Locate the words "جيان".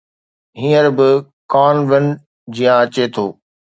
2.55-2.77